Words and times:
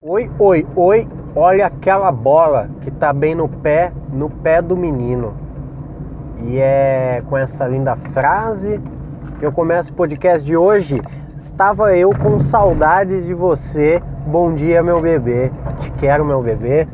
Oi, 0.00 0.30
oi, 0.38 0.64
oi, 0.76 1.08
olha 1.34 1.66
aquela 1.66 2.12
bola 2.12 2.70
que 2.82 2.88
tá 2.88 3.12
bem 3.12 3.34
no 3.34 3.48
pé, 3.48 3.92
no 4.12 4.30
pé 4.30 4.62
do 4.62 4.76
menino. 4.76 5.34
E 6.40 6.56
é 6.56 7.20
com 7.28 7.36
essa 7.36 7.66
linda 7.66 7.96
frase 7.96 8.80
que 9.40 9.44
eu 9.44 9.50
começo 9.50 9.90
o 9.90 9.96
podcast 9.96 10.46
de 10.46 10.56
hoje. 10.56 11.02
Estava 11.36 11.96
eu 11.96 12.10
com 12.10 12.38
saudade 12.38 13.26
de 13.26 13.34
você. 13.34 14.00
Bom 14.24 14.54
dia, 14.54 14.84
meu 14.84 15.00
bebê. 15.00 15.50
Te 15.80 15.90
quero, 15.90 16.24
meu 16.24 16.40
bebê. 16.40 16.86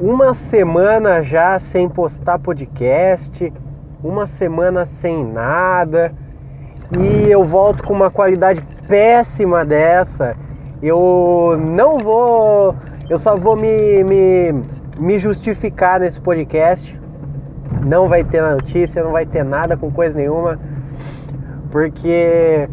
Uma 0.00 0.32
semana 0.32 1.20
já 1.20 1.58
sem 1.58 1.90
postar 1.90 2.38
podcast, 2.38 3.52
uma 4.02 4.26
semana 4.26 4.86
sem 4.86 5.22
nada. 5.22 6.10
E 6.90 7.30
eu 7.30 7.44
volto 7.44 7.84
com 7.84 7.92
uma 7.92 8.10
qualidade 8.10 8.66
péssima 8.88 9.62
dessa 9.62 10.45
eu 10.82 11.56
não 11.58 11.98
vou, 11.98 12.74
eu 13.08 13.18
só 13.18 13.36
vou 13.36 13.56
me, 13.56 14.04
me, 14.04 14.62
me 14.98 15.18
justificar 15.18 16.00
nesse 16.00 16.20
podcast. 16.20 16.98
Não 17.84 18.08
vai 18.08 18.24
ter 18.24 18.42
notícia, 18.42 19.02
não 19.02 19.12
vai 19.12 19.26
ter 19.26 19.44
nada 19.44 19.76
com 19.76 19.90
coisa 19.90 20.16
nenhuma, 20.16 20.58
porque 21.70 22.68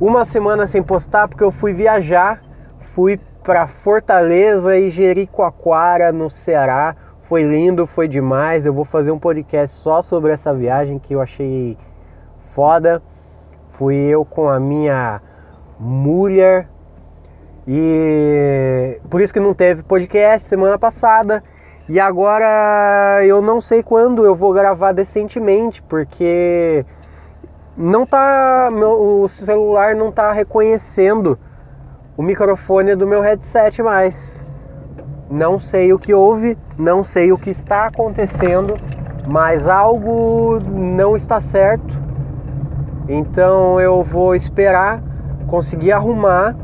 uma 0.00 0.24
semana 0.24 0.66
sem 0.66 0.82
postar 0.82 1.28
porque 1.28 1.44
eu 1.44 1.50
fui 1.50 1.72
viajar, 1.72 2.42
fui 2.78 3.18
para 3.44 3.66
Fortaleza 3.66 4.76
e 4.76 4.90
Jericoacoara 4.90 6.10
no 6.10 6.30
Ceará. 6.30 6.96
Foi 7.22 7.42
lindo, 7.42 7.86
foi 7.86 8.08
demais. 8.08 8.66
Eu 8.66 8.72
vou 8.72 8.84
fazer 8.84 9.12
um 9.12 9.18
podcast 9.18 9.76
só 9.76 10.02
sobre 10.02 10.32
essa 10.32 10.52
viagem 10.52 10.98
que 10.98 11.14
eu 11.14 11.20
achei 11.20 11.76
foda. 12.46 13.02
Fui 13.68 13.94
eu 13.94 14.24
com 14.24 14.48
a 14.48 14.58
minha 14.58 15.20
mulher, 15.78 16.68
e 17.66 19.00
por 19.08 19.20
isso 19.20 19.32
que 19.32 19.40
não 19.40 19.54
teve 19.54 19.82
podcast 19.82 20.48
semana 20.48 20.78
passada. 20.78 21.42
E 21.88 22.00
agora 22.00 23.20
eu 23.24 23.42
não 23.42 23.60
sei 23.60 23.82
quando 23.82 24.24
eu 24.24 24.34
vou 24.34 24.52
gravar 24.52 24.92
decentemente, 24.92 25.82
porque 25.82 26.84
não 27.76 28.06
tá 28.06 28.70
meu, 28.72 29.22
o 29.22 29.28
celular 29.28 29.94
não 29.94 30.10
tá 30.10 30.32
reconhecendo 30.32 31.38
o 32.16 32.22
microfone 32.22 32.94
do 32.94 33.06
meu 33.06 33.20
headset 33.20 33.82
mais. 33.82 34.42
Não 35.30 35.58
sei 35.58 35.92
o 35.92 35.98
que 35.98 36.14
houve, 36.14 36.56
não 36.78 37.02
sei 37.02 37.32
o 37.32 37.38
que 37.38 37.50
está 37.50 37.86
acontecendo, 37.86 38.76
mas 39.26 39.68
algo 39.68 40.58
não 40.70 41.16
está 41.16 41.40
certo. 41.40 42.02
Então 43.08 43.80
eu 43.80 44.02
vou 44.02 44.34
esperar 44.34 45.02
conseguir 45.46 45.92
arrumar 45.92 46.56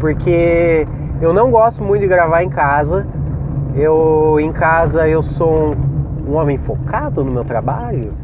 porque 0.00 0.88
eu 1.20 1.32
não 1.34 1.50
gosto 1.50 1.84
muito 1.84 2.00
de 2.00 2.08
gravar 2.08 2.42
em 2.42 2.48
casa. 2.48 3.06
Eu 3.76 4.40
em 4.40 4.50
casa 4.50 5.06
eu 5.06 5.22
sou 5.22 5.74
um, 6.26 6.30
um 6.30 6.34
homem 6.34 6.56
focado 6.58 7.22
no 7.22 7.30
meu 7.30 7.44
trabalho, 7.44 8.14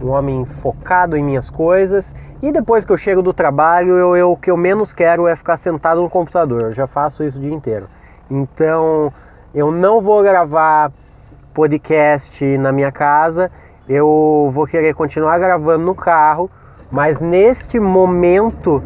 um 0.00 0.08
homem 0.08 0.44
focado 0.44 1.16
em 1.16 1.22
minhas 1.22 1.50
coisas. 1.50 2.14
E 2.40 2.50
depois 2.50 2.84
que 2.84 2.92
eu 2.92 2.96
chego 2.96 3.20
do 3.20 3.32
trabalho, 3.32 3.96
eu, 3.96 4.16
eu, 4.16 4.32
o 4.32 4.36
que 4.36 4.50
eu 4.50 4.56
menos 4.56 4.92
quero 4.92 5.26
é 5.26 5.36
ficar 5.36 5.56
sentado 5.56 6.00
no 6.00 6.08
computador. 6.08 6.62
Eu 6.62 6.72
já 6.72 6.86
faço 6.86 7.22
isso 7.24 7.38
o 7.38 7.40
dia 7.40 7.52
inteiro. 7.52 7.88
Então 8.30 9.12
eu 9.52 9.70
não 9.70 10.00
vou 10.00 10.22
gravar 10.22 10.92
podcast 11.52 12.56
na 12.56 12.72
minha 12.72 12.92
casa. 12.92 13.50
Eu 13.88 14.48
vou 14.52 14.66
querer 14.66 14.94
continuar 14.94 15.38
gravando 15.38 15.84
no 15.84 15.94
carro, 15.94 16.48
mas 16.90 17.20
neste 17.20 17.80
momento 17.80 18.82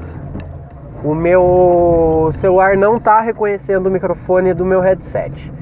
o 1.06 1.14
meu 1.14 2.30
celular 2.32 2.76
não 2.76 2.96
está 2.96 3.20
reconhecendo 3.20 3.86
o 3.86 3.90
microfone 3.92 4.52
do 4.52 4.64
meu 4.64 4.80
headset. 4.80 5.52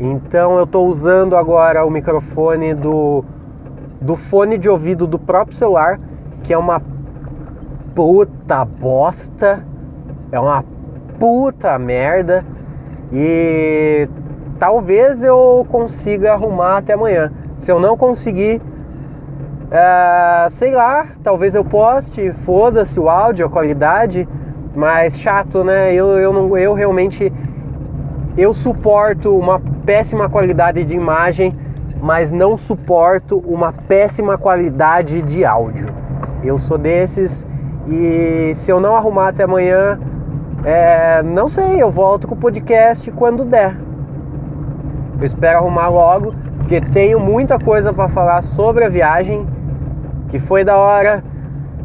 Então 0.00 0.56
eu 0.56 0.64
estou 0.64 0.88
usando 0.88 1.36
agora 1.36 1.84
o 1.84 1.90
microfone 1.90 2.72
do, 2.72 3.22
do 4.00 4.16
fone 4.16 4.56
de 4.56 4.66
ouvido 4.66 5.06
do 5.06 5.18
próprio 5.18 5.54
celular, 5.54 6.00
que 6.42 6.54
é 6.54 6.56
uma 6.56 6.80
puta 7.94 8.64
bosta, 8.64 9.62
é 10.32 10.40
uma 10.40 10.64
puta 11.18 11.78
merda 11.78 12.42
e 13.12 14.08
talvez 14.58 15.22
eu 15.22 15.66
consiga 15.70 16.32
arrumar 16.32 16.78
até 16.78 16.94
amanhã. 16.94 17.30
Se 17.58 17.70
eu 17.70 17.78
não 17.78 17.94
conseguir, 17.94 18.62
uh, 19.66 20.48
sei 20.48 20.72
lá, 20.72 21.08
talvez 21.22 21.54
eu 21.54 21.62
poste, 21.62 22.32
foda-se 22.32 22.98
o 22.98 23.10
áudio, 23.10 23.44
a 23.44 23.50
qualidade 23.50 24.26
mas 24.74 25.18
chato, 25.18 25.62
né? 25.62 25.94
Eu, 25.94 26.18
eu, 26.18 26.32
não, 26.32 26.56
eu 26.58 26.74
realmente 26.74 27.32
eu 28.36 28.52
suporto 28.52 29.36
uma 29.36 29.60
péssima 29.86 30.28
qualidade 30.28 30.82
de 30.84 30.94
imagem, 30.94 31.56
mas 32.00 32.32
não 32.32 32.56
suporto 32.56 33.38
uma 33.46 33.72
péssima 33.72 34.36
qualidade 34.36 35.22
de 35.22 35.44
áudio. 35.44 35.86
Eu 36.42 36.58
sou 36.58 36.76
desses 36.76 37.46
e 37.88 38.52
se 38.54 38.70
eu 38.70 38.80
não 38.80 38.96
arrumar 38.96 39.28
até 39.28 39.44
amanhã, 39.44 39.98
é, 40.64 41.22
não 41.22 41.48
sei, 41.48 41.80
eu 41.80 41.90
volto 41.90 42.26
com 42.26 42.34
o 42.34 42.38
podcast 42.38 43.10
quando 43.12 43.44
der. 43.44 43.76
Eu 45.20 45.24
espero 45.24 45.58
arrumar 45.58 45.88
logo, 45.88 46.34
porque 46.58 46.80
tenho 46.80 47.20
muita 47.20 47.58
coisa 47.58 47.92
para 47.92 48.08
falar 48.08 48.42
sobre 48.42 48.84
a 48.84 48.88
viagem, 48.88 49.46
que 50.28 50.38
foi 50.38 50.64
da 50.64 50.76
hora 50.76 51.22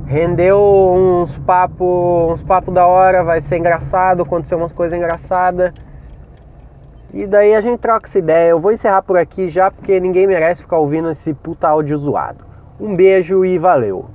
rendeu 0.09 0.59
uns 0.59 1.38
papos 1.38 2.34
uns 2.34 2.42
papo 2.42 2.72
da 2.72 2.88
hora, 2.88 3.24
vai 3.24 3.42
ser 3.42 3.58
engraçado, 3.58 4.24
aconteceu 4.24 4.58
umas 4.58 4.72
coisas 4.72 4.97
engraçadas. 4.97 5.72
E 7.14 7.28
daí 7.28 7.53
a 7.53 7.62
gente 7.62 7.80
troca 7.80 8.08
essa 8.08 8.18
ideia. 8.18 8.50
Eu 8.50 8.59
vou 8.59 8.72
encerrar 8.72 9.03
por 9.03 9.18
aqui 9.18 9.48
já 9.48 9.69
porque 9.69 10.00
ninguém 10.00 10.25
merece 10.25 10.64
ficar 10.64 10.78
ouvindo 10.80 11.12
esse 11.12 11.31
puta 11.34 11.68
áudio 11.68 11.96
zoado. 11.96 12.44
Um 12.80 12.96
beijo 12.96 13.46
e 13.46 13.59
valeu! 13.59 14.09